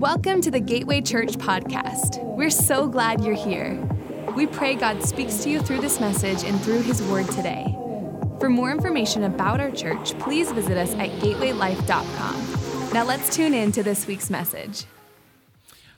[0.00, 2.24] Welcome to the Gateway Church podcast.
[2.24, 3.78] We're so glad you're here.
[4.34, 7.76] We pray God speaks to you through this message and through His Word today.
[8.38, 12.92] For more information about our church, please visit us at gatewaylife.com.
[12.94, 14.86] Now let's tune in to this week's message.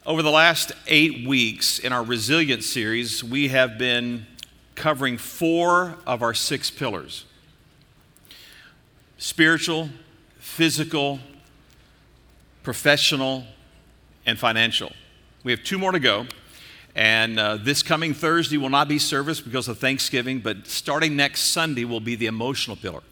[0.04, 4.26] Over the last eight weeks in our resilience series, we have been
[4.74, 7.24] covering four of our six pillars
[9.16, 9.90] spiritual,
[10.40, 11.20] physical,
[12.64, 13.44] professional,
[14.26, 14.92] and financial.
[15.44, 16.26] We have two more to go.
[16.94, 21.44] And uh, this coming Thursday will not be service because of Thanksgiving, but starting next
[21.44, 23.02] Sunday will be the emotional pillar.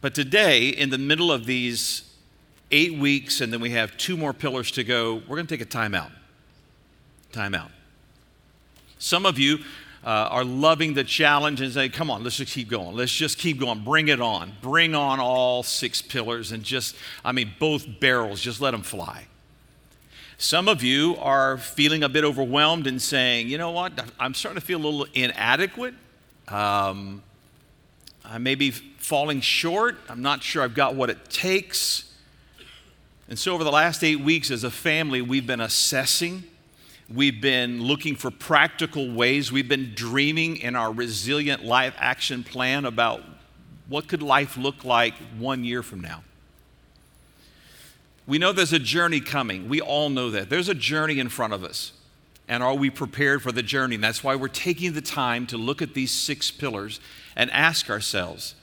[0.00, 2.04] But today, in the middle of these
[2.70, 5.66] eight weeks, and then we have two more pillars to go, we're going to take
[5.66, 6.12] a timeout.
[7.32, 7.70] Timeout.
[8.98, 9.58] Some of you
[10.04, 12.96] uh, are loving the challenge and say, come on, let's just keep going.
[12.96, 13.80] Let's just keep going.
[13.80, 14.52] Bring it on.
[14.62, 19.26] Bring on all six pillars and just, I mean, both barrels, just let them fly.
[20.38, 24.58] Some of you are feeling a bit overwhelmed and saying, you know what, I'm starting
[24.58, 25.94] to feel a little inadequate.
[26.48, 27.22] Um,
[28.24, 29.98] I may be falling short.
[30.08, 32.10] I'm not sure I've got what it takes.
[33.28, 36.44] And so, over the last eight weeks as a family, we've been assessing
[37.12, 39.50] We've been looking for practical ways.
[39.50, 43.22] We've been dreaming in our resilient life action plan about
[43.88, 46.22] what could life look like one year from now.
[48.28, 49.68] We know there's a journey coming.
[49.68, 50.50] We all know that.
[50.50, 51.92] There's a journey in front of us.
[52.46, 53.96] And are we prepared for the journey?
[53.96, 57.00] And that's why we're taking the time to look at these six pillars
[57.34, 58.54] and ask ourselves,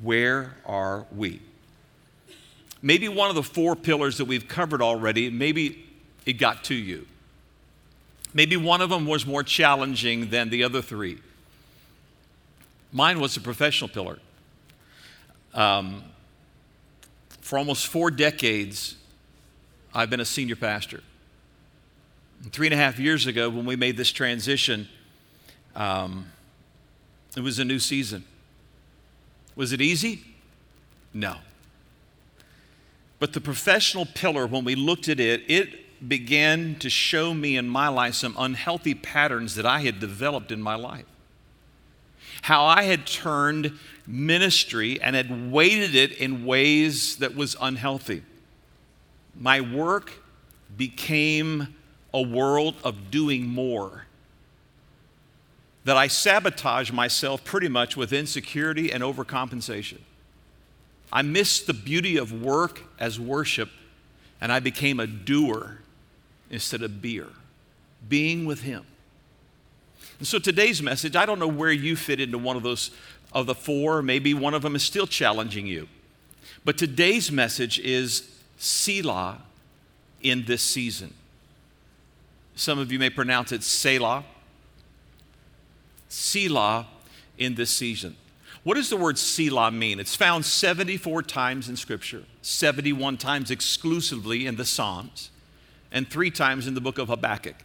[0.00, 1.42] where are we?
[2.80, 5.84] Maybe one of the four pillars that we've covered already, maybe
[6.24, 7.06] it got to you.
[8.34, 11.18] Maybe one of them was more challenging than the other three.
[12.92, 14.18] Mine was the professional pillar.
[15.54, 16.02] Um,
[17.40, 18.96] for almost four decades,
[19.94, 21.00] I've been a senior pastor.
[22.42, 24.88] And three and a half years ago, when we made this transition,
[25.76, 26.26] um,
[27.36, 28.24] it was a new season.
[29.54, 30.22] Was it easy?
[31.12, 31.36] No.
[33.20, 37.68] But the professional pillar, when we looked at it, it began to show me in
[37.68, 41.06] my life some unhealthy patterns that I had developed in my life.
[42.42, 48.22] How I had turned ministry and had weighted it in ways that was unhealthy.
[49.38, 50.12] My work
[50.76, 51.74] became
[52.12, 54.06] a world of doing more.
[55.84, 59.98] That I sabotaged myself pretty much with insecurity and overcompensation.
[61.12, 63.70] I missed the beauty of work as worship
[64.44, 65.78] and I became a doer
[66.50, 67.28] instead of beer,
[68.06, 68.84] being with Him.
[70.18, 72.90] And so today's message, I don't know where you fit into one of those
[73.32, 75.88] of the four, maybe one of them is still challenging you.
[76.62, 79.40] But today's message is Selah
[80.20, 81.14] in this season.
[82.54, 84.24] Some of you may pronounce it Selah.
[86.10, 86.86] Selah
[87.38, 88.14] in this season.
[88.64, 90.00] What does the word Selah mean?
[90.00, 95.30] It's found 74 times in Scripture, 71 times exclusively in the Psalms
[95.92, 97.56] and three times in the book of Habakkuk.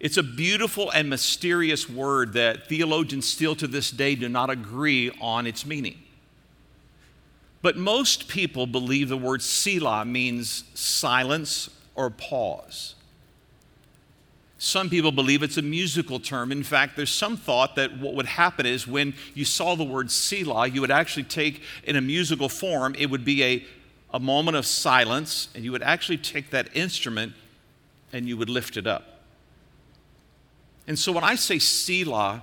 [0.00, 5.10] It's a beautiful and mysterious word that theologians still to this day do not agree
[5.20, 5.98] on its meaning.
[7.62, 12.94] But most people believe the word Selah means silence or pause.
[14.58, 16.50] Some people believe it's a musical term.
[16.50, 20.10] In fact, there's some thought that what would happen is when you saw the word
[20.10, 23.64] Selah, you would actually take in a musical form, it would be a
[24.10, 27.34] a moment of silence, and you would actually take that instrument
[28.12, 29.20] and you would lift it up.
[30.86, 32.42] And so when I say Selah,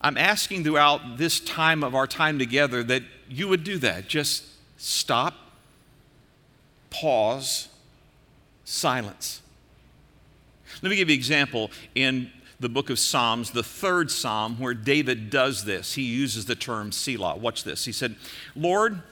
[0.00, 4.08] I'm asking throughout this time of our time together that you would do that.
[4.08, 4.44] Just
[4.76, 5.34] stop,
[6.90, 7.68] pause,
[8.64, 9.42] silence.
[10.86, 12.30] Let me give you an example in
[12.60, 15.94] the book of Psalms, the third psalm, where David does this.
[15.94, 17.34] He uses the term Selah.
[17.34, 17.86] Watch this.
[17.86, 18.14] He said,
[18.54, 19.02] Lord,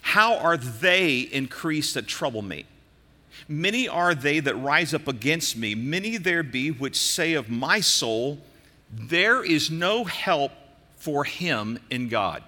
[0.00, 2.64] how are they increased that trouble me?
[3.46, 5.74] Many are they that rise up against me.
[5.74, 8.38] Many there be which say of my soul,
[8.90, 10.52] There is no help
[10.96, 12.42] for him in God.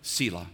[0.00, 0.46] Selah.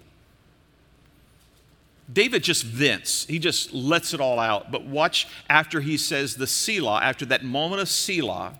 [2.13, 4.71] David just vents, he just lets it all out.
[4.71, 8.55] But watch after he says the Selah, after that moment of Selah.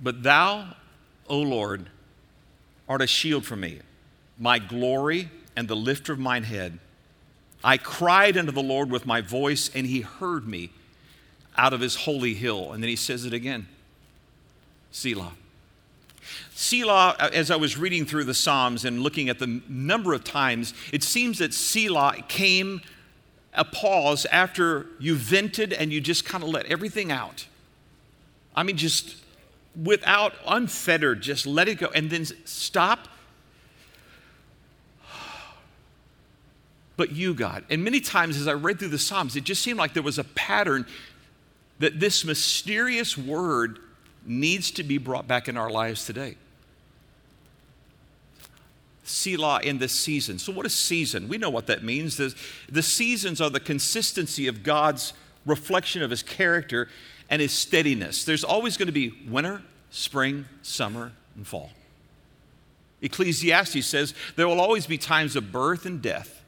[0.00, 0.74] But thou,
[1.28, 1.88] O Lord,
[2.88, 3.80] art a shield for me
[4.38, 6.78] my glory and the lifter of mine head.
[7.62, 10.70] I cried unto the Lord with my voice, and he heard me
[11.56, 12.72] out of his holy hill.
[12.72, 13.68] And then he says it again
[14.90, 15.32] Selah.
[16.62, 20.22] Selah, uh, as I was reading through the Psalms and looking at the number of
[20.22, 22.80] times, it seems that Selah came
[23.52, 27.48] a pause after you vented and you just kind of let everything out.
[28.54, 29.16] I mean, just
[29.74, 33.08] without unfettered, just let it go and then stop.
[36.96, 37.64] But you, God.
[37.70, 40.18] And many times as I read through the Psalms, it just seemed like there was
[40.18, 40.86] a pattern
[41.80, 43.80] that this mysterious word
[44.24, 46.36] needs to be brought back in our lives today.
[49.12, 50.38] Selah in this season.
[50.38, 51.28] So, what is season?
[51.28, 52.16] We know what that means.
[52.16, 52.34] The,
[52.68, 55.12] the seasons are the consistency of God's
[55.46, 56.88] reflection of his character
[57.28, 58.24] and his steadiness.
[58.24, 61.70] There's always going to be winter, spring, summer, and fall.
[63.00, 66.42] Ecclesiastes says there will always be times of birth and death.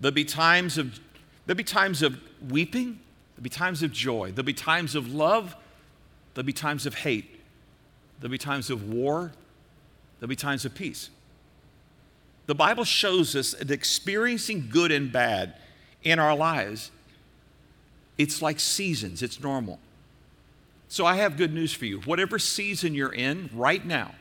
[0.00, 0.98] There'll be times of,
[1.46, 2.18] there'll be times of
[2.48, 2.98] weeping,
[3.34, 5.54] there'll be times of joy, there'll be times of love,
[6.34, 7.40] there'll be times of hate,
[8.18, 9.32] there'll be times of war,
[10.18, 11.10] there'll be times of peace.
[12.50, 15.54] The Bible shows us that experiencing good and bad
[16.02, 16.90] in our lives,
[18.18, 19.78] it's like seasons, it's normal.
[20.88, 22.00] So I have good news for you.
[22.00, 24.16] Whatever season you're in right now,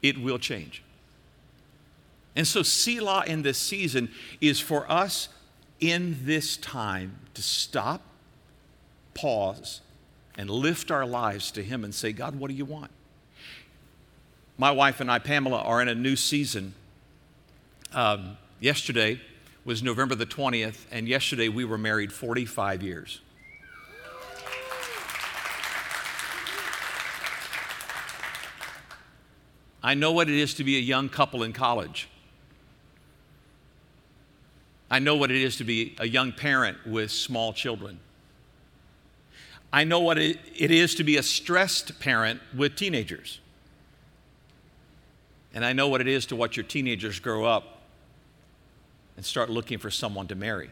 [0.00, 0.84] it will change.
[2.36, 4.08] And so, Selah in this season
[4.40, 5.28] is for us
[5.80, 8.00] in this time to stop,
[9.12, 9.80] pause,
[10.38, 12.92] and lift our lives to Him and say, God, what do you want?
[14.58, 16.74] My wife and I, Pamela, are in a new season.
[17.92, 19.20] Um, yesterday
[19.66, 23.20] was November the 20th, and yesterday we were married 45 years.
[29.82, 32.08] I know what it is to be a young couple in college.
[34.90, 38.00] I know what it is to be a young parent with small children.
[39.72, 43.40] I know what it is to be a stressed parent with teenagers.
[45.54, 47.80] And I know what it is to watch your teenagers grow up
[49.16, 50.70] and start looking for someone to marry.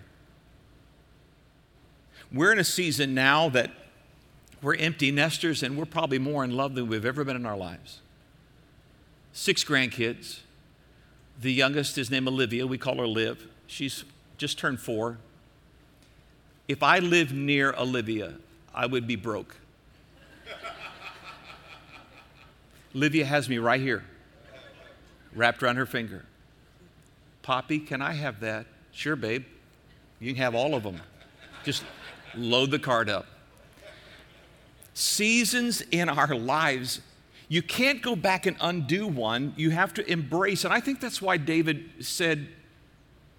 [2.33, 3.71] We're in a season now that
[4.61, 7.57] we're empty nesters and we're probably more in love than we've ever been in our
[7.57, 8.01] lives.
[9.33, 10.41] Six grandkids.
[11.41, 12.67] The youngest is named Olivia.
[12.67, 13.47] We call her Liv.
[13.67, 14.05] She's
[14.39, 15.19] just turned four.
[16.69, 18.35] If I lived near Olivia,
[18.75, 19.57] I would be broke.
[22.95, 24.05] Olivia has me right here
[25.35, 26.25] wrapped around her finger.
[27.43, 28.67] Poppy, can I have that?
[28.93, 29.45] Sure, babe.
[30.21, 31.01] You can have all of them.
[31.65, 31.85] Just
[32.35, 33.27] load the card up.
[34.95, 37.01] Seasons in our lives,
[37.49, 39.53] you can't go back and undo one.
[39.57, 40.65] You have to embrace.
[40.65, 42.49] And I think that's why David said,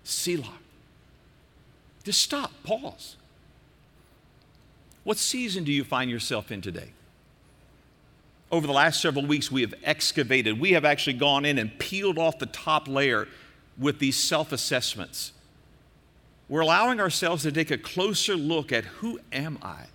[0.04, 0.60] Selah.
[2.04, 3.16] Just stop, pause.
[5.04, 6.92] What season do you find yourself in today?
[8.52, 10.60] Over the last several weeks, we have excavated.
[10.60, 13.28] We have actually gone in and peeled off the top layer
[13.78, 15.32] with these self assessments.
[16.48, 19.86] We're allowing ourselves to take a closer look at who am I?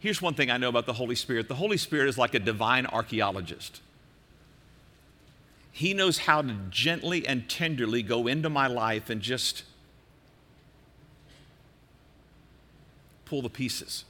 [0.00, 2.38] Here's one thing I know about the Holy Spirit the Holy Spirit is like a
[2.38, 3.80] divine archaeologist.
[5.72, 9.62] He knows how to gently and tenderly go into my life and just
[13.24, 14.04] pull the pieces.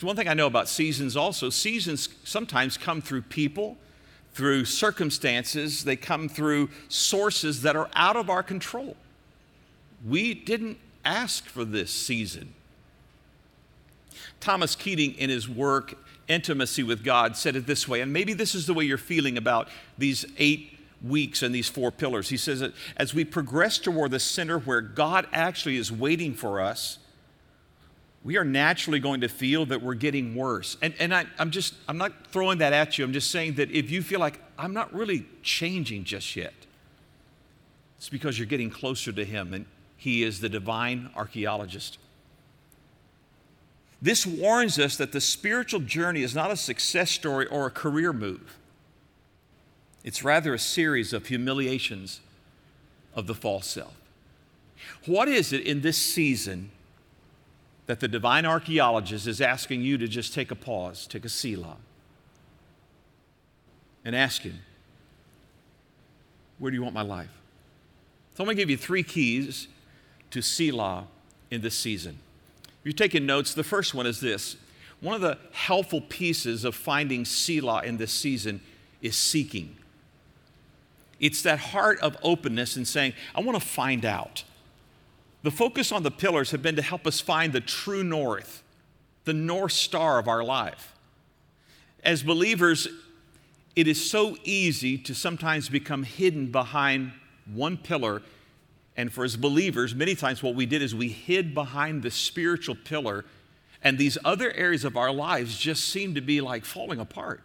[0.00, 3.76] So, one thing I know about seasons also, seasons sometimes come through people,
[4.32, 8.96] through circumstances, they come through sources that are out of our control.
[10.08, 12.54] We didn't ask for this season.
[14.40, 15.98] Thomas Keating, in his work,
[16.28, 19.36] Intimacy with God, said it this way, and maybe this is the way you're feeling
[19.36, 22.30] about these eight weeks and these four pillars.
[22.30, 26.58] He says that as we progress toward the center where God actually is waiting for
[26.58, 26.96] us,
[28.22, 30.76] we are naturally going to feel that we're getting worse.
[30.82, 33.04] And, and I, I'm just, I'm not throwing that at you.
[33.04, 36.52] I'm just saying that if you feel like I'm not really changing just yet,
[37.96, 41.98] it's because you're getting closer to Him, and He is the divine archaeologist.
[44.02, 48.12] This warns us that the spiritual journey is not a success story or a career
[48.12, 48.56] move.
[50.04, 52.20] It's rather a series of humiliations
[53.14, 53.94] of the false self.
[55.04, 56.70] What is it in this season
[57.90, 61.76] that the divine archaeologist is asking you to just take a pause, take a Selah,
[64.04, 64.60] and ask him,
[66.60, 67.32] Where do you want my life?
[68.36, 69.66] So I'm going to give you three keys
[70.30, 71.08] to Selah
[71.50, 72.20] in this season.
[72.62, 74.54] If you're taking notes, the first one is this.
[75.00, 78.60] One of the helpful pieces of finding Selah in this season
[79.02, 79.76] is seeking.
[81.18, 84.44] It's that heart of openness and saying, I want to find out.
[85.42, 88.62] The focus on the pillars have been to help us find the true north,
[89.24, 90.94] the north star of our life.
[92.04, 92.88] As believers,
[93.74, 97.12] it is so easy to sometimes become hidden behind
[97.46, 98.22] one pillar
[99.00, 102.76] And for as believers, many times what we did is we hid behind the spiritual
[102.84, 103.24] pillar,
[103.82, 107.42] and these other areas of our lives just seemed to be like falling apart.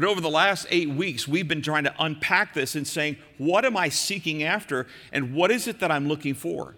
[0.00, 3.66] But over the last eight weeks, we've been trying to unpack this and saying, what
[3.66, 6.74] am I seeking after, and what is it that I'm looking for?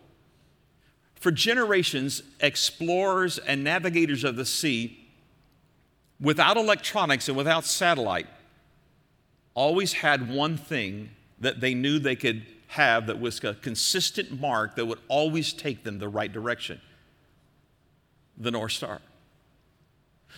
[1.15, 5.09] For generations, explorers and navigators of the sea,
[6.21, 8.27] without electronics and without satellite,
[9.55, 14.75] always had one thing that they knew they could have that was a consistent mark
[14.75, 16.81] that would always take them the right direction
[18.37, 19.01] the North Star.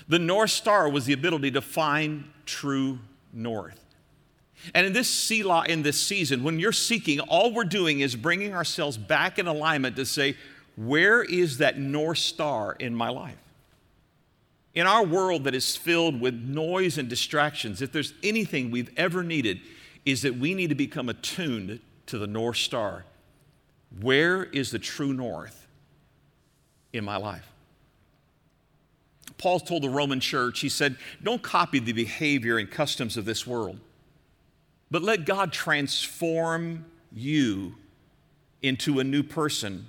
[0.08, 2.98] The North Star was the ability to find true
[3.32, 3.80] north.
[4.72, 8.54] And in this Selah, in this season, when you're seeking, all we're doing is bringing
[8.54, 10.36] ourselves back in alignment to say,
[10.76, 13.38] where is that North Star in my life?
[14.74, 19.22] In our world that is filled with noise and distractions, if there's anything we've ever
[19.22, 19.60] needed,
[20.04, 23.04] is that we need to become attuned to the North Star.
[24.00, 25.66] Where is the true north
[26.92, 27.53] in my life?
[29.38, 33.46] Paul told the Roman church, he said, Don't copy the behavior and customs of this
[33.46, 33.78] world,
[34.90, 37.74] but let God transform you
[38.62, 39.86] into a new person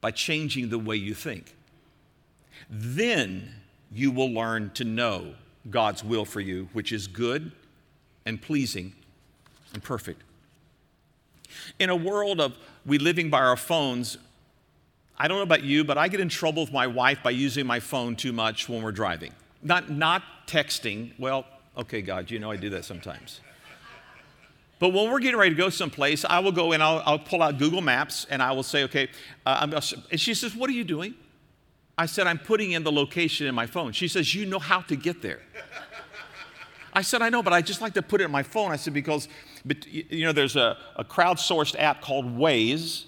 [0.00, 1.54] by changing the way you think.
[2.68, 3.54] Then
[3.92, 5.34] you will learn to know
[5.68, 7.52] God's will for you, which is good
[8.24, 8.94] and pleasing
[9.72, 10.22] and perfect.
[11.78, 14.16] In a world of we living by our phones,
[15.20, 17.66] I don't know about you, but I get in trouble with my wife by using
[17.66, 19.34] my phone too much when we're driving.
[19.62, 21.12] Not, not texting.
[21.18, 21.44] Well,
[21.76, 23.42] okay, God, you know I do that sometimes.
[24.78, 27.42] But when we're getting ready to go someplace, I will go and I'll, I'll pull
[27.42, 29.10] out Google Maps and I will say, okay,
[29.44, 31.14] uh, and she says, What are you doing?
[31.98, 33.92] I said, I'm putting in the location in my phone.
[33.92, 35.40] She says, You know how to get there.
[36.94, 38.72] I said, I know, but I just like to put it in my phone.
[38.72, 39.28] I said, Because,
[39.66, 43.04] but, you know, there's a, a crowdsourced app called Waze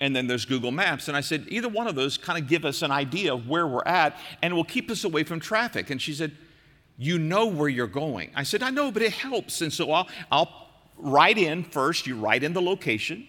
[0.00, 1.08] and then there's Google Maps.
[1.08, 3.66] And I said, either one of those kind of give us an idea of where
[3.66, 5.90] we're at and will keep us away from traffic.
[5.90, 6.32] And she said,
[6.98, 8.30] You know where you're going.
[8.34, 9.62] I said, I know, but it helps.
[9.62, 13.26] And so I'll, I'll write in first, you write in the location,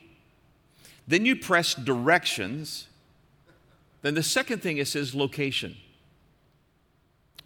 [1.08, 2.88] then you press directions.
[4.02, 5.76] Then the second thing it says location.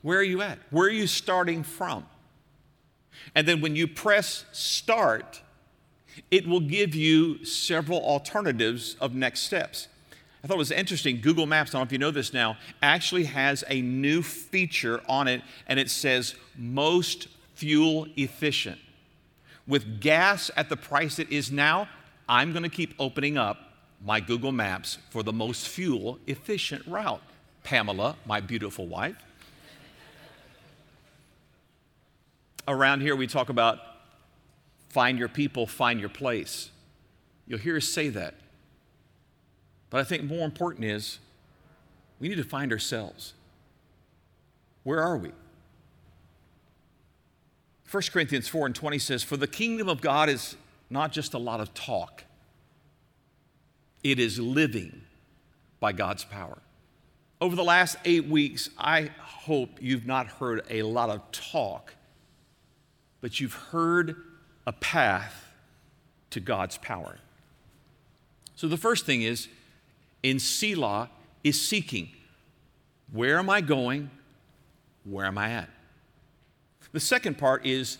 [0.01, 0.57] Where are you at?
[0.71, 2.05] Where are you starting from?
[3.35, 5.41] And then when you press start,
[6.29, 9.87] it will give you several alternatives of next steps.
[10.43, 11.21] I thought it was interesting.
[11.21, 15.01] Google Maps, I don't know if you know this now, actually has a new feature
[15.07, 18.79] on it, and it says most fuel efficient.
[19.67, 21.87] With gas at the price it is now,
[22.27, 23.59] I'm going to keep opening up
[24.03, 27.21] my Google Maps for the most fuel efficient route.
[27.63, 29.17] Pamela, my beautiful wife.
[32.67, 33.79] Around here, we talk about
[34.91, 36.69] Find your people, find your place.
[37.48, 38.33] You'll hear us say that.
[39.89, 41.19] But I think more important is
[42.19, 43.33] we need to find ourselves.
[44.83, 45.31] Where are we?
[47.89, 50.57] 1 Corinthians 4 and 20 says, For the kingdom of God is
[50.89, 52.25] not just a lot of talk,
[54.03, 55.03] it is living
[55.79, 56.57] by God's power.
[57.39, 61.95] Over the last eight weeks, I hope you've not heard a lot of talk,
[63.21, 64.17] but you've heard
[64.71, 65.51] a path
[66.29, 67.17] to God's power.
[68.55, 69.49] So the first thing is
[70.23, 71.09] in Selah
[71.43, 72.07] is seeking.
[73.11, 74.09] Where am I going?
[75.03, 75.69] Where am I at?
[76.93, 77.97] The second part is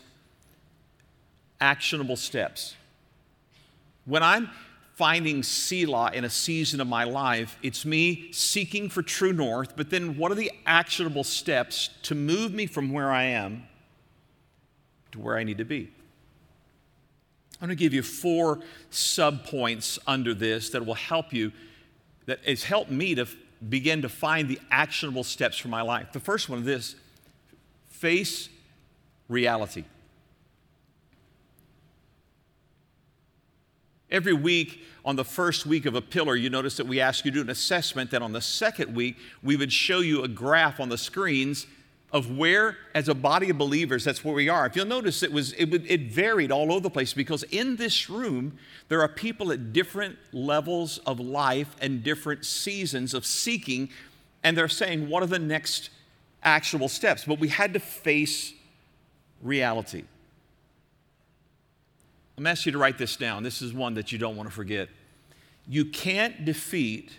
[1.60, 2.78] actionable steps.
[4.06, 4.50] When I'm
[4.94, 9.90] finding Selah in a season of my life, it's me seeking for true north, but
[9.90, 13.64] then what are the actionable steps to move me from where I am
[15.12, 15.92] to where I need to be?
[17.62, 18.60] I'm going to give you four
[18.92, 21.52] subpoints under this that will help you,
[22.26, 23.28] that has helped me to
[23.70, 26.12] begin to find the actionable steps for my life.
[26.12, 26.96] The first one is this
[27.90, 28.50] face
[29.30, 29.84] reality.
[34.10, 37.32] Every week, on the first week of a pillar, you notice that we ask you
[37.32, 38.10] to do an assessment.
[38.10, 41.68] Then on the second week, we would show you a graph on the screens
[42.12, 44.66] of where, as a body of believers, that's where we are.
[44.66, 48.10] If you'll notice, it, was, it, it varied all over the place because in this
[48.10, 48.58] room,
[48.90, 53.90] there are people at different levels of life and different seasons of seeking,
[54.44, 55.90] and they're saying, What are the next
[56.44, 57.24] actual steps?
[57.24, 58.54] But we had to face
[59.42, 60.04] reality.
[62.38, 63.44] I'm asking you to write this down.
[63.44, 64.90] This is one that you don't want to forget.
[65.68, 67.12] You can't defeat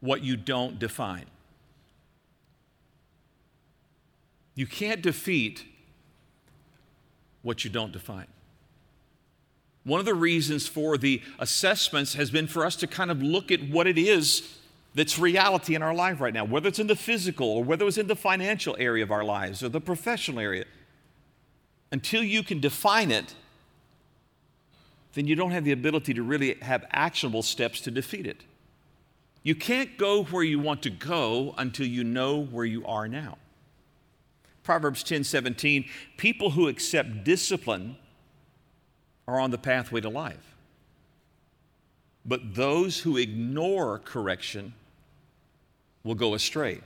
[0.00, 1.24] what you don't define.
[4.54, 5.64] You can't defeat
[7.42, 8.26] what you don't define.
[9.84, 13.52] One of the reasons for the assessments has been for us to kind of look
[13.52, 14.58] at what it is
[14.94, 17.98] that's reality in our life right now, whether it's in the physical or whether it's
[17.98, 20.64] in the financial area of our lives or the professional area.
[21.92, 23.34] Until you can define it,
[25.12, 28.42] then you don't have the ability to really have actionable steps to defeat it.
[29.42, 33.36] You can't go where you want to go until you know where you are now.
[34.64, 35.84] Proverbs 10 17,
[36.16, 37.96] people who accept discipline
[39.28, 40.56] are on the pathway to life.
[42.26, 44.72] But those who ignore correction
[46.02, 46.80] will go astray.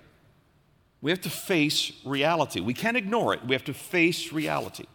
[1.00, 2.60] We have to face reality.
[2.60, 3.46] We can't ignore it.
[3.46, 4.86] We have to face reality.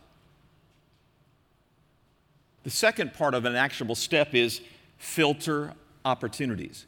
[2.64, 4.62] The second part of an actionable step is
[4.98, 5.74] filter
[6.04, 6.86] opportunities.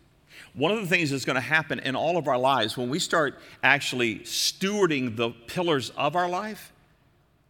[0.54, 3.00] One of the things that's going to happen in all of our lives when we
[3.00, 6.72] start actually stewarding the pillars of our life,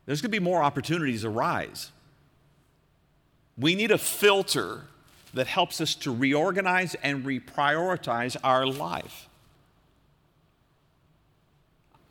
[0.06, 1.92] there's going to be more opportunities arise.
[3.58, 4.82] We need a filter
[5.34, 9.28] that helps us to reorganize and reprioritize our life.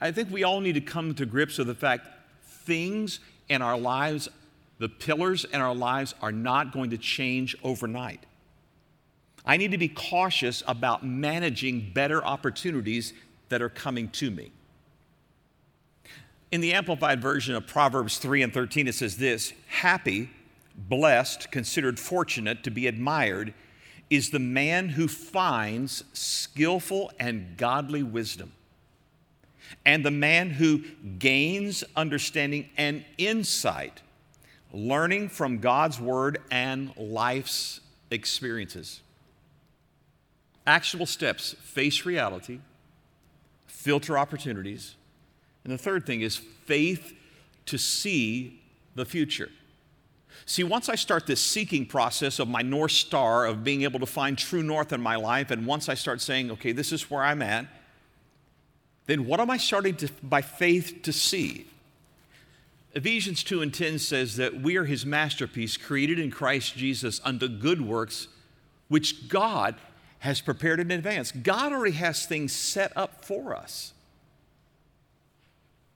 [0.01, 2.07] I think we all need to come to grips with the fact
[2.45, 4.29] things in our lives,
[4.79, 8.25] the pillars in our lives, are not going to change overnight.
[9.45, 13.13] I need to be cautious about managing better opportunities
[13.51, 14.53] that are coming to me.
[16.51, 20.31] In the Amplified version of Proverbs 3 and 13, it says this Happy,
[20.77, 23.53] blessed, considered fortunate, to be admired,
[24.09, 28.53] is the man who finds skillful and godly wisdom,
[29.85, 30.85] and the man who
[31.19, 34.01] gains understanding and insight,
[34.73, 39.01] learning from God's word and life's experiences.
[40.67, 42.61] Actionable steps face reality,
[43.67, 44.95] filter opportunities.
[45.63, 47.13] And the third thing is faith
[47.67, 48.63] to see
[48.95, 49.51] the future.
[50.47, 54.07] See, once I start this seeking process of my North Star, of being able to
[54.07, 57.23] find true north in my life, and once I start saying, okay, this is where
[57.23, 57.67] I'm at,
[59.07, 61.67] then what am I starting to, by faith to see?
[62.95, 67.49] Ephesians 2 and 10 says that we are his masterpiece, created in Christ Jesus unto
[67.49, 68.29] good works,
[68.89, 69.75] which God
[70.25, 71.31] has prepared in advance.
[71.33, 73.93] God already has things set up for us.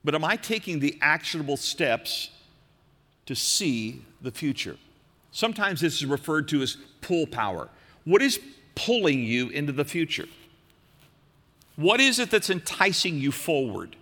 [0.04, 2.28] But am I taking the actionable steps
[3.24, 4.76] to see the future?
[5.32, 7.70] Sometimes this is referred to as pull power.
[8.04, 8.38] What is
[8.74, 10.28] pulling you into the future?
[11.76, 13.96] What is it that's enticing you forward?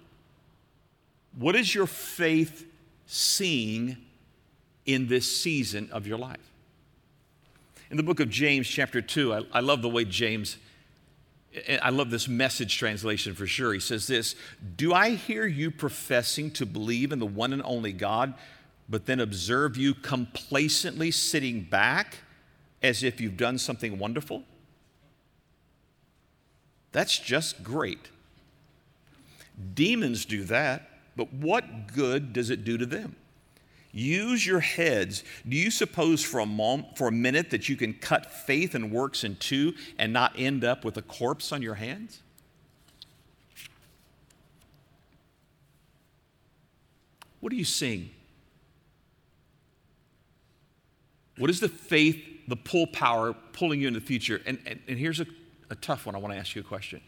[1.39, 2.67] What is your faith
[3.07, 3.97] seeing
[4.87, 6.51] in this season of your life?
[7.91, 10.57] In the book of James, chapter 2, I, I love the way James,
[11.67, 13.73] eh, I love this message translation for sure.
[13.73, 14.35] He says this
[14.77, 18.35] Do I hear you professing to believe in the one and only God,
[18.89, 22.19] but then observe you complacently sitting back
[22.83, 24.43] as if you've done something wonderful?
[26.91, 28.11] That's just great.
[29.75, 33.17] Demons do that, but what good does it do to them?
[33.97, 35.25] Use your heads.
[35.49, 38.93] Do you suppose for a, moment, for a minute that you can cut faith and
[38.93, 42.21] works in two and not end up with a corpse on your hands?
[47.41, 48.11] What are you seeing?
[51.39, 54.43] What is the faith, the pull power pulling you into the future?
[54.45, 55.27] And, and, and here's a,
[55.71, 56.15] a tough one.
[56.15, 57.01] I want to ask you a question.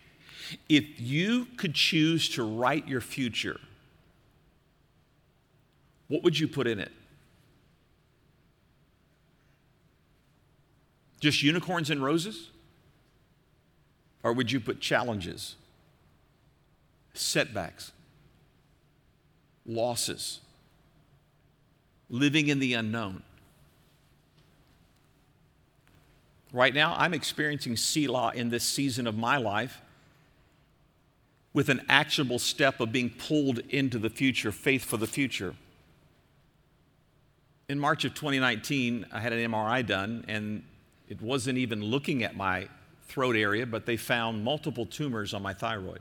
[0.70, 3.60] If you could choose to write your future,
[6.08, 6.90] what would you put in it?
[11.20, 12.50] Just unicorns and roses?
[14.22, 15.54] Or would you put challenges,
[17.14, 17.92] setbacks,
[19.64, 20.40] losses,
[22.10, 23.22] living in the unknown?
[26.52, 29.82] Right now, I'm experiencing Selah in this season of my life
[31.52, 35.54] with an actionable step of being pulled into the future, faith for the future
[37.68, 40.62] in March of 2019, I had an MRI done, and
[41.08, 42.68] it wasn't even looking at my
[43.08, 46.00] throat area, but they found multiple tumors on my thyroid.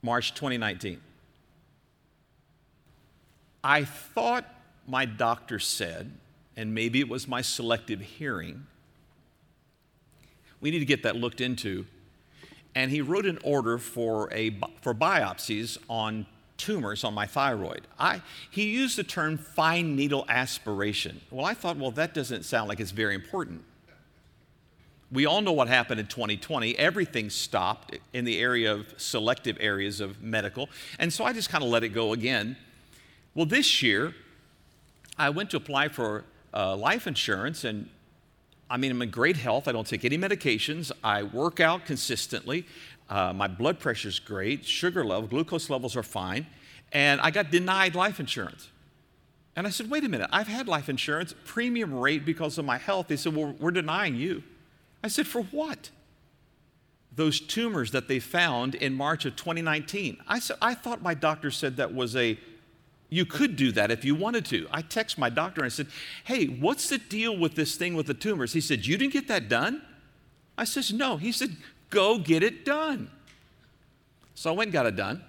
[0.00, 1.00] March 2019.
[3.62, 4.46] I thought
[4.86, 6.10] my doctor said,
[6.56, 8.66] and maybe it was my selective hearing,
[10.62, 11.84] we need to get that looked into.
[12.74, 16.26] And he wrote an order for, a, for biopsies on
[16.56, 17.82] tumors on my thyroid.
[17.98, 21.20] I, he used the term fine needle aspiration.
[21.30, 23.62] Well, I thought, well, that doesn't sound like it's very important.
[25.12, 26.76] We all know what happened in 2020.
[26.78, 30.68] Everything stopped in the area of selective areas of medical.
[30.98, 32.56] And so I just kind of let it go again.
[33.34, 34.14] Well, this year,
[35.16, 37.88] I went to apply for uh, life insurance, and
[38.68, 39.68] I mean, I'm in great health.
[39.68, 40.90] I don't take any medications.
[41.04, 42.66] I work out consistently.
[43.08, 44.64] Uh, my blood pressure is great.
[44.64, 46.46] Sugar level, glucose levels are fine.
[46.92, 48.70] And I got denied life insurance.
[49.54, 52.76] And I said, wait a minute, I've had life insurance, premium rate because of my
[52.76, 53.08] health.
[53.08, 54.42] They said, well, we're denying you.
[55.02, 55.90] I said, for what?
[57.14, 60.18] Those tumors that they found in March of 2019.
[60.28, 62.38] I said, I thought my doctor said that was a
[63.08, 64.66] you could do that if you wanted to.
[64.70, 65.86] I text my doctor and I said,
[66.24, 68.52] Hey, what's the deal with this thing with the tumors?
[68.52, 69.82] He said, You didn't get that done?
[70.58, 71.16] I says, No.
[71.16, 71.56] He said,
[71.90, 73.10] Go get it done.
[74.34, 75.22] So I went and got it done.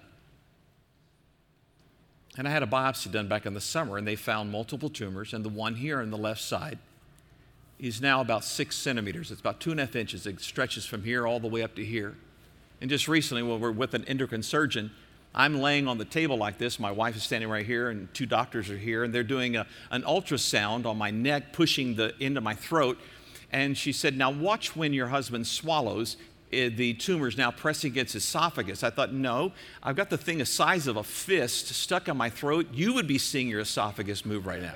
[2.36, 5.34] And I had a biopsy done back in the summer, and they found multiple tumors,
[5.34, 6.78] and the one here on the left side
[7.78, 9.30] is now about six centimeters.
[9.30, 10.26] It's about two and a half inches.
[10.26, 12.16] It stretches from here all the way up to here.
[12.80, 14.90] And just recently, when we're with an endocrine surgeon,
[15.34, 16.80] I'm laying on the table like this.
[16.80, 19.66] My wife is standing right here, and two doctors are here, and they're doing a,
[19.90, 22.98] an ultrasound on my neck, pushing the into my throat.
[23.52, 26.16] And she said, Now watch when your husband swallows.
[26.52, 28.82] Eh, the tumor is now pressing against his esophagus.
[28.82, 32.30] I thought, no, I've got the thing the size of a fist stuck in my
[32.30, 32.68] throat.
[32.72, 34.74] You would be seeing your esophagus move right now.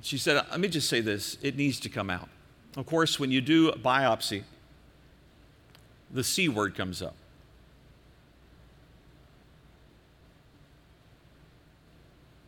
[0.00, 2.28] She said, Let me just say this it needs to come out.
[2.76, 4.44] Of course, when you do a biopsy,
[6.12, 7.14] the C word comes up.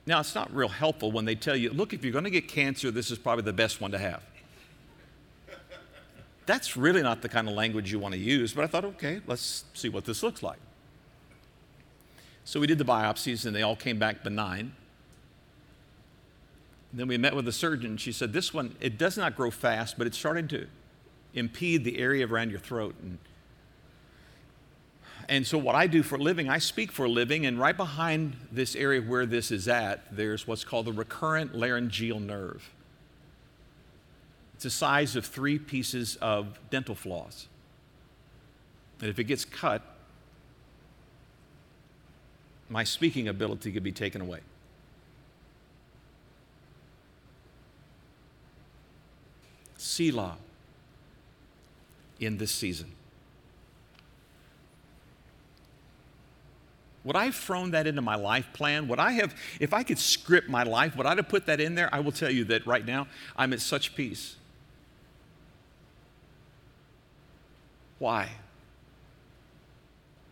[0.07, 2.49] Now, it's not real helpful when they tell you, look, if you're going to get
[2.49, 4.23] cancer, this is probably the best one to have.
[6.51, 9.21] That's really not the kind of language you want to use, but I thought, okay,
[9.29, 10.59] let's see what this looks like.
[12.43, 14.73] So we did the biopsies, and they all came back benign.
[16.91, 17.97] And then we met with the surgeon.
[17.99, 20.67] She said, This one, it does not grow fast, but it's starting to
[21.35, 22.97] impede the area around your throat.
[23.01, 23.19] And
[25.29, 27.77] and so, what I do for a living, I speak for a living, and right
[27.77, 32.69] behind this area where this is at, there's what's called the recurrent laryngeal nerve.
[34.61, 37.47] It's the size of three pieces of dental floss.
[39.01, 39.81] And if it gets cut,
[42.69, 44.41] my speaking ability could be taken away.
[49.79, 50.37] Selah
[52.19, 52.93] in this season.
[57.05, 58.89] Would I have thrown that into my life plan?
[58.89, 61.77] Would I have, if I could script my life, would I have put that in
[61.77, 61.89] there?
[61.95, 63.07] I will tell you that right now
[63.39, 64.37] I'm at such peace.
[68.01, 68.31] Why?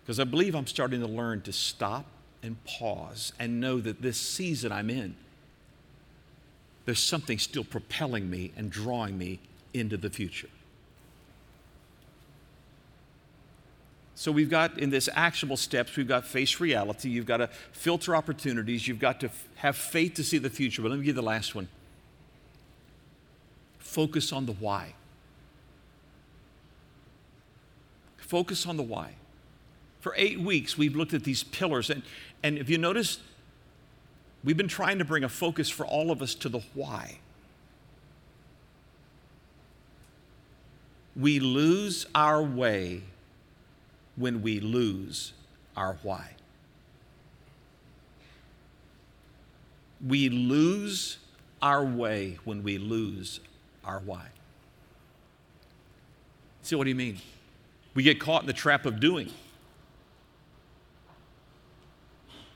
[0.02, 2.06] Because I believe I'm starting to learn to stop
[2.42, 5.14] and pause and know that this season I'm in,
[6.86, 9.38] there's something still propelling me and drawing me
[9.74, 10.48] into the future.
[14.14, 18.16] So we've got in this actionable steps, we've got face reality, you've got to filter
[18.16, 20.80] opportunities, you've got to f- have faith to see the future.
[20.80, 21.68] But let me give you the last one.
[23.78, 24.94] Focus on the why.
[28.28, 29.14] Focus on the why.
[30.00, 32.02] For eight weeks, we've looked at these pillars, and,
[32.42, 33.20] and if you notice,
[34.44, 37.20] we've been trying to bring a focus for all of us to the why.
[41.16, 43.00] We lose our way
[44.16, 45.32] when we lose
[45.74, 46.32] our why.
[50.06, 51.16] We lose
[51.62, 53.40] our way when we lose
[53.86, 54.26] our why.
[56.60, 57.18] See what do you mean?
[57.98, 59.28] We get caught in the trap of doing.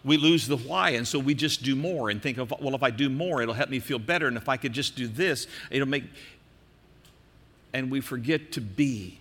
[0.04, 2.84] We lose the why, and so we just do more and think of, well, if
[2.84, 5.48] I do more, it'll help me feel better, and if I could just do this,
[5.68, 6.04] it'll make.
[7.72, 9.18] And we forget to be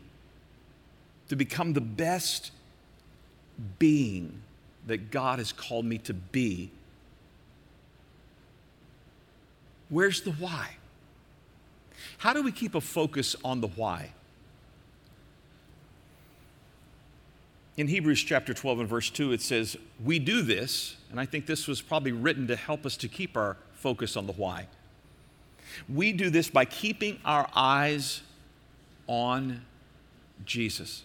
[1.30, 2.52] to become the best
[3.80, 4.44] being
[4.86, 6.70] that God has called me to be.
[9.90, 10.76] Where's the why?
[12.20, 14.12] How do we keep a focus on the why?
[17.82, 21.48] In Hebrews chapter 12 and verse 2, it says, We do this, and I think
[21.48, 24.68] this was probably written to help us to keep our focus on the why.
[25.90, 28.22] We do this by keeping our eyes
[29.08, 29.64] on
[30.46, 31.02] Jesus.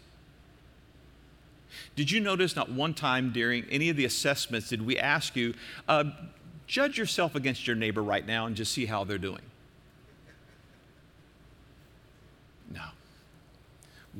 [1.94, 5.54] Did you notice not one time during any of the assessments did we ask you,
[5.88, 6.04] uh,
[6.66, 9.40] judge yourself against your neighbor right now and just see how they're doing?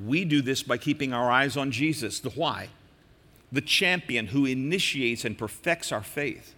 [0.05, 2.69] We do this by keeping our eyes on Jesus, the why,
[3.51, 6.55] the champion who initiates and perfects our faith.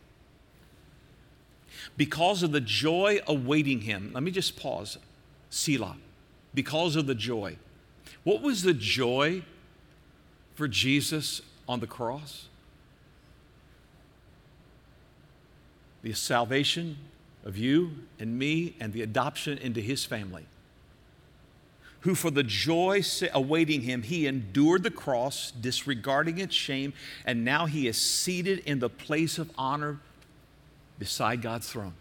[1.97, 4.99] Because of the joy awaiting him, let me just pause.
[5.51, 5.97] Selah.
[6.55, 7.57] Because of the joy.
[8.25, 9.43] What was the joy
[10.55, 12.49] for Jesus on the cross?
[16.03, 16.97] the salvation
[17.45, 20.47] of you and me and the adoption into his family.
[22.09, 23.03] Who, for the joy
[23.35, 26.95] awaiting him, he endured the cross, disregarding its shame,
[27.27, 30.01] and now he is seated in the place of honor
[30.99, 31.93] beside God's throne.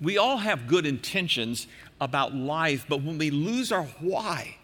[0.00, 1.68] We all have good intentions
[2.00, 4.56] about life, but when we lose our why,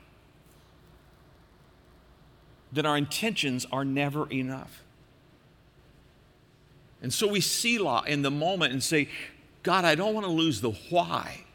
[2.72, 4.82] then our intentions are never enough.
[7.00, 9.08] And so we see Selah in the moment and say,
[9.62, 11.45] God, I don't want to lose the why.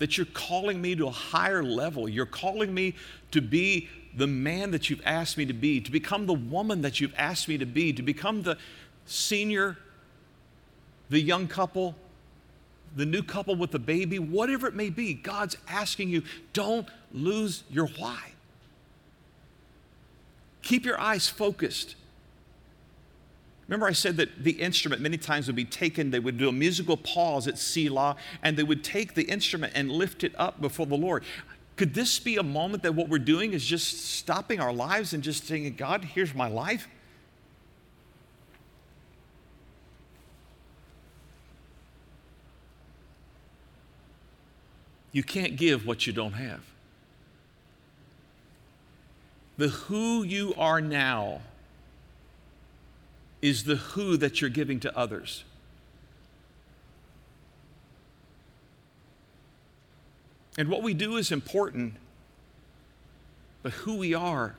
[0.00, 2.08] That you're calling me to a higher level.
[2.08, 2.96] You're calling me
[3.30, 7.00] to be the man that you've asked me to be, to become the woman that
[7.00, 8.58] you've asked me to be, to become the
[9.06, 9.76] senior,
[11.10, 11.94] the young couple,
[12.96, 15.14] the new couple with the baby, whatever it may be.
[15.14, 18.32] God's asking you, don't lose your why.
[20.62, 21.94] Keep your eyes focused.
[23.70, 26.52] Remember, I said that the instrument many times would be taken, they would do a
[26.52, 30.86] musical pause at Selah, and they would take the instrument and lift it up before
[30.86, 31.22] the Lord.
[31.76, 35.22] Could this be a moment that what we're doing is just stopping our lives and
[35.22, 36.88] just saying, God, here's my life?
[45.12, 46.64] You can't give what you don't have.
[49.58, 51.42] The who you are now
[53.42, 55.44] is the who that you're giving to others.
[60.58, 61.94] And what we do is important,
[63.62, 64.56] but who we are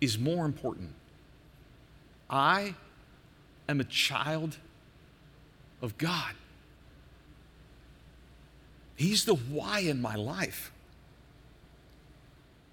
[0.00, 0.94] is more important.
[2.30, 2.74] I
[3.68, 4.58] am a child
[5.82, 6.34] of God.
[8.96, 10.72] He's the why in my life.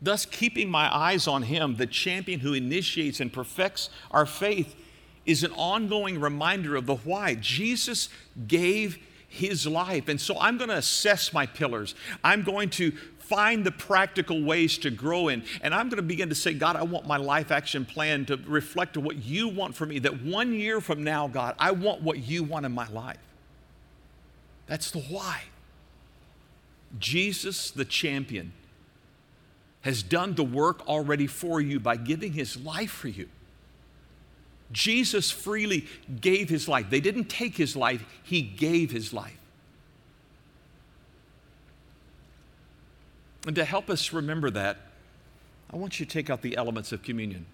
[0.02, 4.76] Thus, keeping my eyes on Him, the champion who initiates and perfects our faith,
[5.26, 7.36] is an ongoing reminder of the why.
[7.36, 8.10] Jesus
[8.48, 10.08] gave his life.
[10.08, 11.96] And so I'm going to assess my pillars.
[12.24, 15.44] I'm going to find the practical ways to grow in.
[15.62, 18.38] And I'm going to begin to say, God, I want my life action plan to
[18.46, 20.00] reflect what you want for me.
[20.00, 23.18] That one year from now, God, I want what you want in my life.
[24.68, 25.44] That's the why.
[26.98, 28.54] Jesus, the champion,
[29.82, 33.28] has done the work already for you by giving his life for you.
[34.76, 35.88] Jesus freely
[36.20, 36.90] gave his life.
[36.90, 39.40] They didn't take his life, he gave his life.
[43.48, 44.78] And to help us remember that,
[45.72, 47.46] I want you to take out the elements of communion.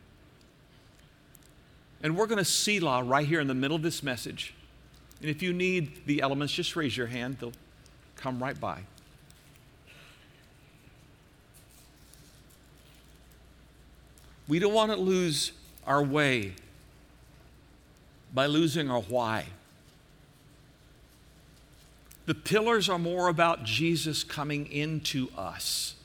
[2.02, 4.56] And we're going to see Selah right here in the middle of this message.
[5.22, 7.54] And if you need the elements, just raise your hand, they'll
[8.16, 8.82] come right by.
[14.48, 15.52] We don't want to lose
[15.86, 16.56] our way
[18.34, 19.46] by losing our why.
[22.26, 25.96] The pillars are more about Jesus coming into us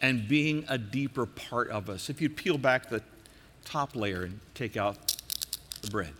[0.00, 2.10] and being a deeper part of us.
[2.10, 3.02] If you peel back the
[3.64, 5.16] top layer and take out
[5.82, 6.12] the bread.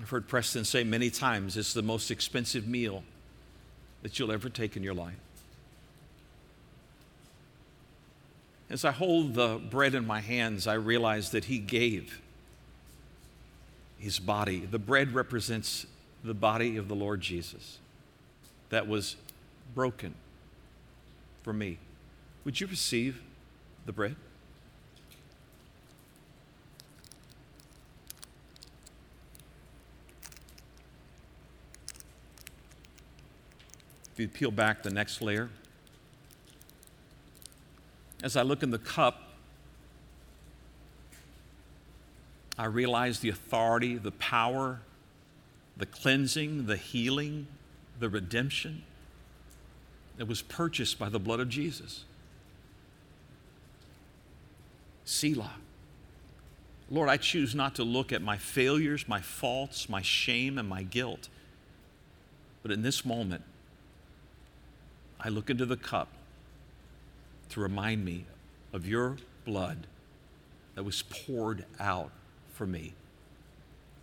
[0.00, 3.04] I've heard Preston say many times it's the most expensive meal
[4.02, 5.14] that you'll ever take in your life.
[8.70, 12.20] As I hold the bread in my hands, I realize that He gave
[13.98, 14.60] His body.
[14.60, 15.86] The bread represents
[16.22, 17.78] the body of the Lord Jesus
[18.68, 19.16] that was
[19.74, 20.14] broken
[21.42, 21.78] for me.
[22.44, 23.20] Would you receive
[23.86, 24.14] the bread?
[34.12, 35.50] If you peel back the next layer,
[38.22, 39.22] as I look in the cup,
[42.58, 44.80] I realize the authority, the power,
[45.76, 47.46] the cleansing, the healing,
[47.98, 48.82] the redemption
[50.18, 52.04] that was purchased by the blood of Jesus.
[55.04, 55.54] Selah.
[56.90, 60.82] Lord, I choose not to look at my failures, my faults, my shame, and my
[60.82, 61.28] guilt.
[62.62, 63.42] But in this moment,
[65.18, 66.08] I look into the cup
[67.50, 68.24] to remind me
[68.72, 69.86] of your blood
[70.74, 72.10] that was poured out
[72.54, 72.94] for me.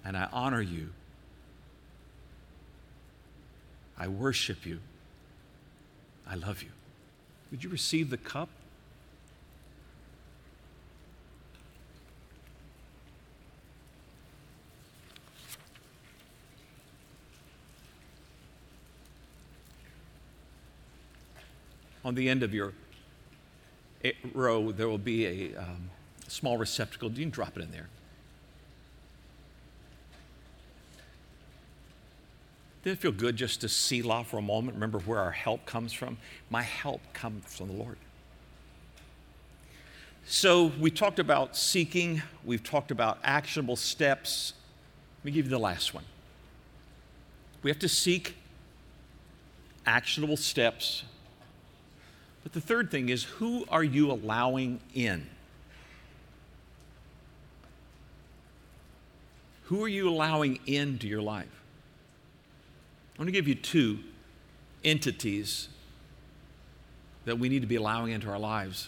[0.03, 0.89] And I honor you.
[3.97, 4.79] I worship you.
[6.29, 6.69] I love you.
[7.51, 8.49] Would you receive the cup?
[22.03, 22.71] On the end of your
[24.33, 25.89] row, there will be a um,
[26.27, 27.09] small receptacle.
[27.11, 27.87] You can drop it in there.
[32.83, 34.75] Did it feel good just to Selah for a moment?
[34.75, 36.17] Remember where our help comes from?
[36.49, 37.97] My help comes from the Lord.
[40.25, 44.53] So we talked about seeking, we've talked about actionable steps.
[45.19, 46.03] Let me give you the last one.
[47.63, 48.35] We have to seek
[49.85, 51.03] actionable steps.
[52.47, 55.27] But the third thing is who are you allowing in?
[59.63, 61.61] Who are you allowing into your life?
[63.13, 63.99] I want to give you two
[64.81, 65.67] entities
[67.25, 68.87] that we need to be allowing into our lives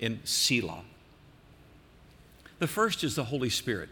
[0.00, 0.84] in Selah.
[2.60, 3.90] The first is the Holy Spirit.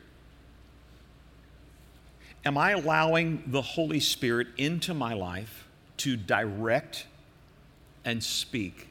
[2.46, 7.04] Am I allowing the Holy Spirit into my life to direct
[8.04, 8.88] and speak?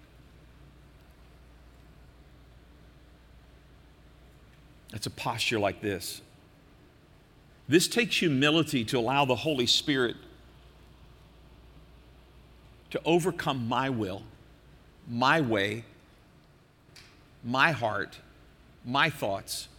[4.91, 6.21] That's a posture like this.
[7.67, 10.17] This takes humility to allow the Holy Spirit
[12.89, 14.23] to overcome my will,
[15.09, 15.85] my way,
[17.43, 18.19] my heart,
[18.85, 19.69] my thoughts.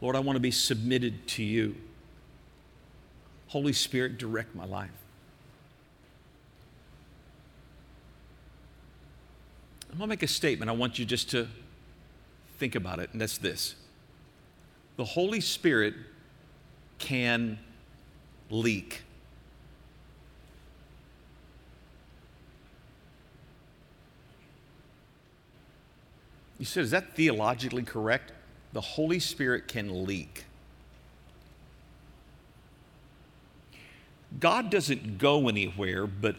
[0.00, 1.76] Lord, I want to be submitted to you.
[3.48, 4.90] Holy Spirit, direct my life.
[9.96, 10.70] I'm going to make a statement.
[10.70, 11.48] I want you just to
[12.58, 13.76] think about it, and that's this
[14.98, 15.94] the Holy Spirit
[16.98, 17.58] can
[18.50, 19.04] leak.
[26.58, 28.32] You said, is that theologically correct?
[28.74, 30.44] The Holy Spirit can leak.
[34.38, 36.36] God doesn't go anywhere, but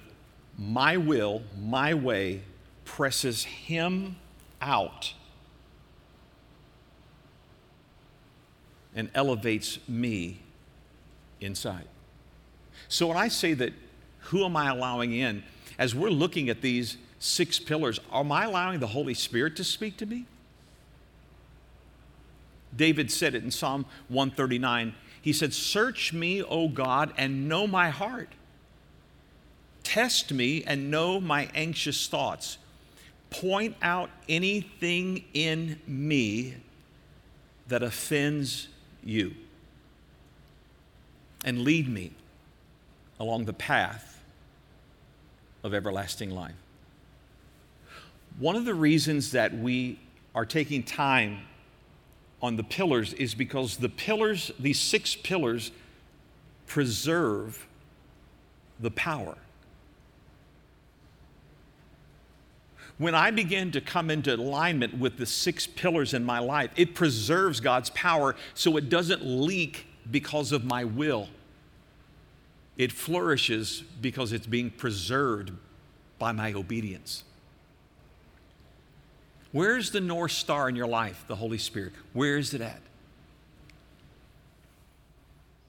[0.60, 2.42] my will, my way,
[2.88, 4.16] presses him
[4.62, 5.14] out
[8.96, 10.40] and elevates me
[11.40, 11.86] inside.
[12.88, 13.74] So when I say that,
[14.22, 15.44] who am I allowing in?
[15.78, 19.98] As we're looking at these six pillars, am I allowing the Holy Spirit to speak
[19.98, 20.26] to me?
[22.76, 24.96] David said it in Psalm 139.
[25.22, 28.30] He said, Search me, O God, and know my heart.
[29.84, 32.58] Test me and know my anxious thoughts.
[33.30, 36.56] Point out anything in me
[37.68, 38.70] that offends
[39.04, 39.36] you.
[41.44, 42.12] And lead me
[43.20, 44.24] along the path
[45.64, 46.56] of everlasting life.
[48.40, 50.00] One of the reasons that we
[50.36, 51.40] are taking time
[52.42, 55.72] on the pillars is because the pillars, these six pillars,
[56.68, 57.66] preserve
[58.80, 59.36] the power.
[62.98, 66.96] When I begin to come into alignment with the six pillars in my life, it
[66.96, 71.30] preserves God's power so it doesn't leak because of my will.
[72.76, 75.52] It flourishes because it's being preserved
[76.20, 77.24] by my obedience.
[79.52, 81.94] Where's the North Star in your life, the Holy Spirit?
[82.14, 82.82] Where is it at?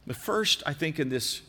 [0.07, 1.43] The first, I think, in this,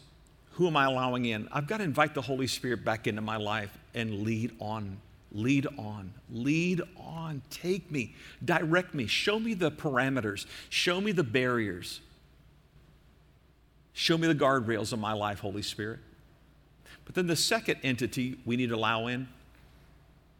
[0.51, 1.47] who am I allowing in?
[1.51, 4.97] I've got to invite the Holy Spirit back into my life and lead on,
[5.31, 7.41] lead on, lead on.
[7.49, 12.01] Take me, direct me, show me the parameters, show me the barriers,
[13.93, 15.99] show me the guardrails of my life, Holy Spirit.
[17.05, 19.27] But then the second entity we need to allow in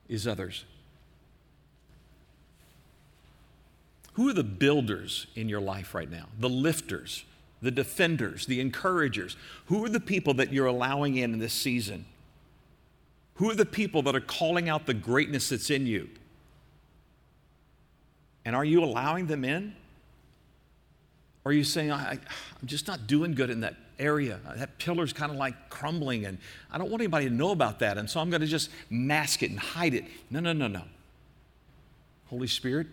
[0.08, 0.66] is others.
[4.14, 6.26] Who are the builders in your life right now?
[6.40, 7.24] The lifters,
[7.62, 9.38] the defenders, the encouragers.
[9.68, 12.06] Who are the people that you're allowing in in this season?
[13.40, 16.10] Who are the people that are calling out the greatness that's in you?
[18.44, 19.74] And are you allowing them in?
[21.46, 22.20] Or are you saying, I, am
[22.66, 24.42] just not doing good in that area?
[24.58, 26.38] That pillar's kind of like crumbling, and
[26.70, 29.42] I don't want anybody to know about that, and so I'm going to just mask
[29.42, 30.04] it and hide it.
[30.30, 30.84] No, no, no, no.
[32.26, 32.88] Holy Spirit,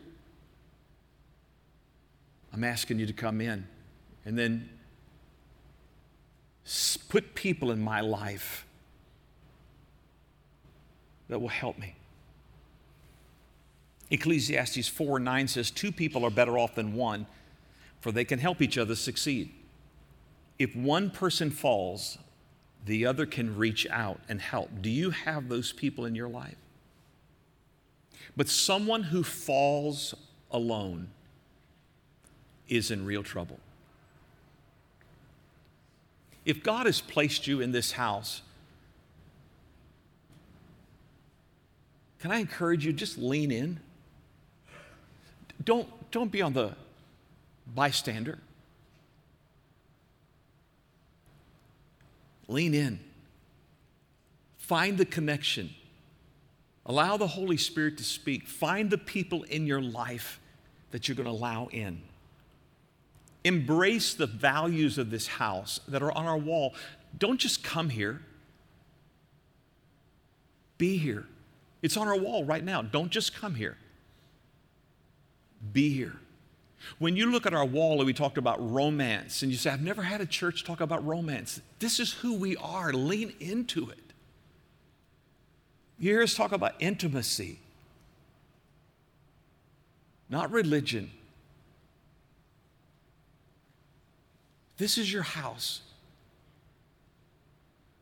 [2.52, 3.66] I'm asking you to come in
[4.24, 4.68] and then
[7.08, 8.65] put people in my life
[11.28, 11.94] that will help me.
[14.10, 17.26] Ecclesiastes 4 9 says, Two people are better off than one,
[18.00, 19.50] for they can help each other succeed.
[20.58, 22.18] If one person falls,
[22.84, 24.70] the other can reach out and help.
[24.80, 26.56] Do you have those people in your life?
[28.36, 30.14] But someone who falls
[30.50, 31.08] alone
[32.68, 33.58] is in real trouble.
[36.44, 38.42] If God has placed you in this house,
[42.20, 43.80] can I encourage you just lean in?
[45.64, 46.74] Don't, don't be on the
[47.74, 48.38] bystander.
[52.48, 53.00] Lean in.
[54.56, 55.70] Find the connection.
[56.84, 58.46] Allow the Holy Spirit to speak.
[58.46, 60.40] Find the people in your life
[60.92, 62.00] that you're going to allow in.
[63.44, 66.74] Embrace the values of this house that are on our wall.
[67.18, 68.22] Don't just come here,
[70.78, 71.26] be here.
[71.82, 72.82] It's on our wall right now.
[72.82, 73.76] Don't just come here,
[75.72, 76.16] be here.
[76.98, 79.82] When you look at our wall and we talked about romance, and you say, I've
[79.82, 82.92] never had a church talk about romance, this is who we are.
[82.92, 83.98] Lean into it.
[85.98, 87.58] You hear us talk about intimacy,
[90.28, 91.10] not religion.
[94.76, 95.80] This is your house.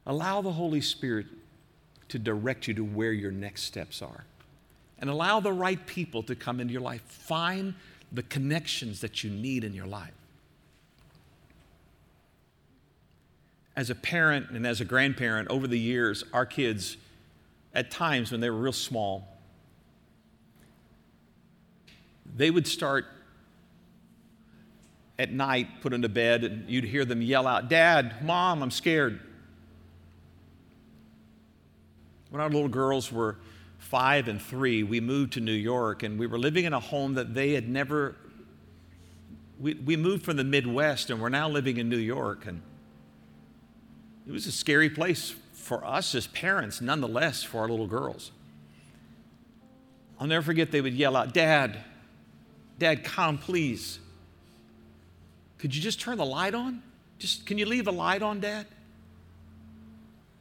[0.07, 1.27] Allow the Holy Spirit
[2.15, 4.25] to direct you to where your next steps are.
[5.01, 7.03] And allow the right people to come into your life.
[7.03, 7.75] Find
[8.13, 10.15] the connections that you need in your life.
[13.75, 16.97] As a parent and as a grandparent, over the years, our kids,
[17.75, 19.27] at times when they were real small,
[22.37, 23.07] they would start
[25.19, 29.19] at night, put into bed, and you'd hear them yell out, Dad, Mom, I'm scared.
[32.35, 33.37] When our little girls were
[33.79, 37.15] five and three, we moved to New York and we were living in a home
[37.15, 38.17] that they had never.
[39.61, 42.47] We, we moved from the Midwest and we're now living in New York.
[42.47, 42.61] And
[44.27, 48.33] it was a scary place for us as parents, nonetheless, for our little girls.
[50.19, 51.85] I'll never forget they would yell out, Dad,
[52.81, 54.01] Dad, come, please.
[55.59, 56.83] Could you just turn the light on?
[57.21, 58.67] Just can you leave the light on, Dad?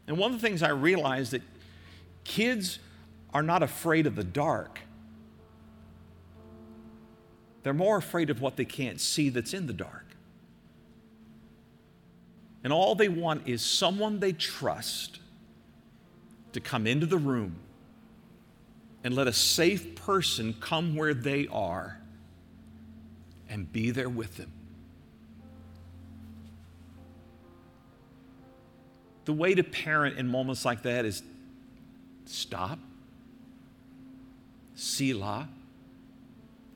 [0.08, 1.44] And one of the things I realized that
[2.24, 2.80] kids
[3.34, 4.80] are not afraid of the dark.
[7.63, 10.05] They're more afraid of what they can't see that's in the dark.
[12.63, 15.19] And all they want is someone they trust
[16.53, 17.55] to come into the room
[19.03, 21.99] and let a safe person come where they are
[23.49, 24.51] and be there with them.
[29.26, 31.24] The way to parent in moments like that is
[32.26, 32.80] stop
[34.76, 35.47] Selah,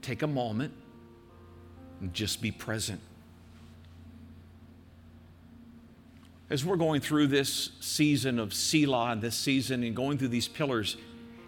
[0.02, 0.74] take a moment
[2.00, 3.02] and just be present.
[6.50, 10.48] As we're going through this season of Selah and this season and going through these
[10.48, 10.96] pillars,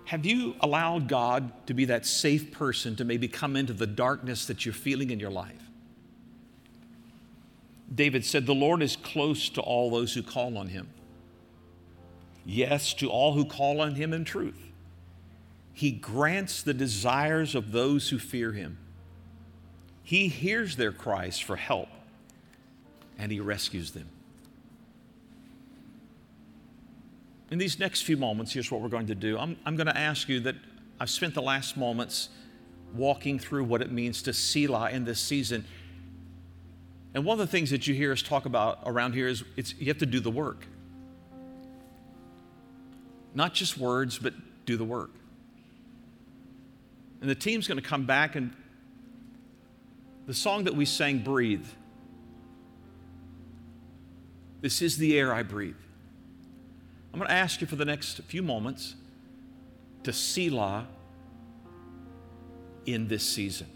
[0.06, 4.46] have you allowed God to be that safe person to maybe come into the darkness
[4.48, 5.62] that you're feeling in your life?
[7.94, 10.90] David said, The Lord is close to all those who call on him.
[12.52, 14.72] Yes, to all who call on him in truth.
[15.72, 18.80] He grants the desires of those who fear him.
[20.02, 21.90] He hears their cries for help
[23.20, 24.10] and he rescues them.
[27.52, 29.38] In these next few moments, here's what we're going to do.
[29.38, 30.56] I'm, I'm going to ask you that
[31.00, 32.30] I've spent the last moments
[32.96, 35.66] walking through what it means to Selah in this season.
[37.14, 39.76] And one of the things that you hear us talk about around here is it's,
[39.76, 40.66] you have to do the work.
[43.34, 44.34] Not just words, but
[44.66, 45.12] do the work.
[47.22, 48.54] And the team's going to come back and
[50.26, 51.66] the song that we sang, Breathe.
[54.62, 55.76] This is the air I breathe.
[57.12, 58.96] I'm going to ask you for the next few moments
[60.04, 60.88] to see Selah
[62.86, 63.68] in this season.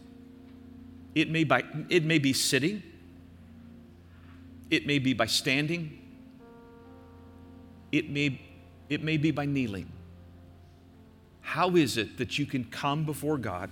[1.15, 2.83] It may, by, it may be sitting,
[4.69, 5.99] it may be by standing,
[7.91, 8.41] it may,
[8.93, 9.91] it may be by kneeling.
[11.41, 13.69] How is it that you can come before God?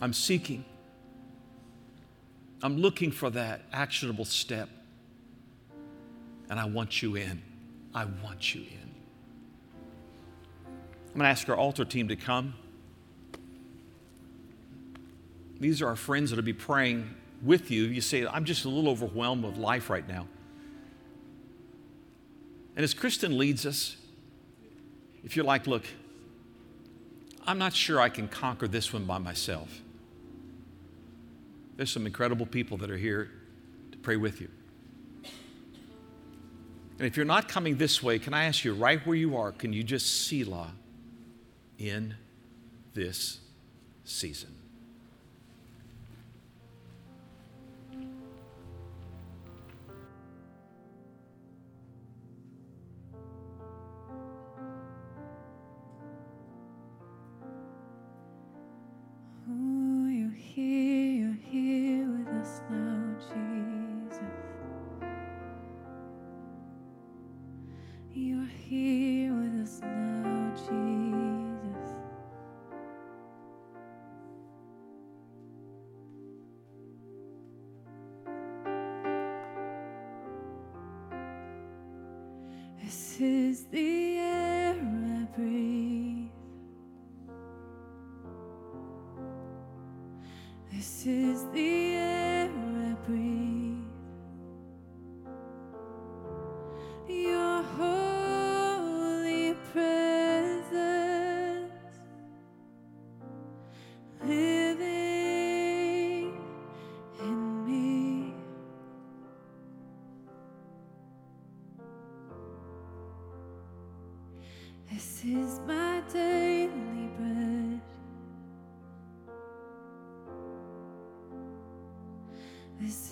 [0.00, 0.64] I'm seeking.
[2.62, 4.68] I'm looking for that actionable step.
[6.50, 7.42] And I want you in.
[7.94, 8.90] I want you in.
[10.66, 12.54] I'm going to ask our altar team to come.
[15.60, 17.84] These are our friends that will be praying with you.
[17.84, 20.26] You say, I'm just a little overwhelmed with life right now.
[22.76, 23.96] And as Kristen leads us,
[25.24, 25.84] if you're like, look,
[27.46, 29.80] I'm not sure I can conquer this one by myself.
[31.76, 33.30] There's some incredible people that are here
[33.92, 34.48] to pray with you.
[36.98, 39.52] And if you're not coming this way, can I ask you, right where you are,
[39.52, 40.72] can you just see Selah
[41.78, 42.16] in
[42.94, 43.38] this
[44.04, 44.57] season?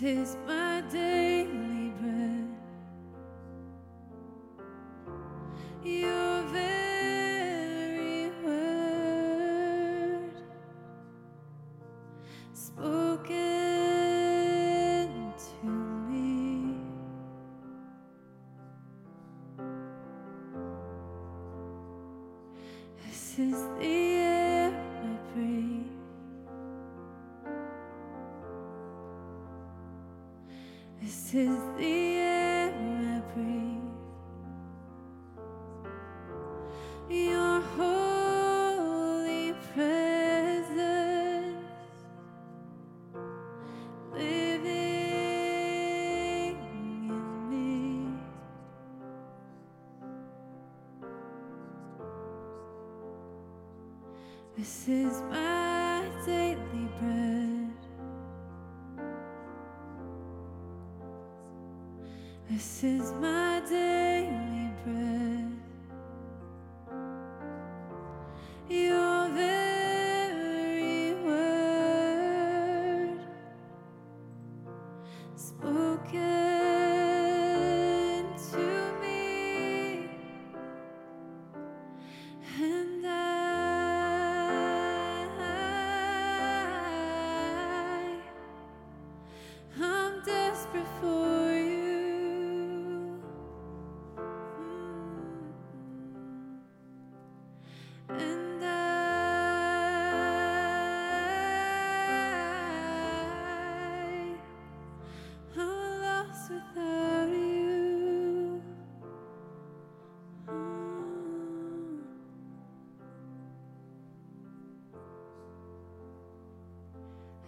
[0.07, 2.47] Is my daily bread.
[5.83, 10.31] Your very word
[12.53, 13.03] spoken
[15.37, 16.77] to me.
[23.05, 24.16] This is the
[31.37, 31.96] Is the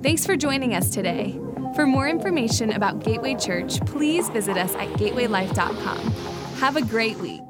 [0.00, 1.40] Thanks for joining us today.
[1.74, 5.98] For more information about Gateway Church, please visit us at gatewaylife.com.
[6.60, 7.47] Have a great week.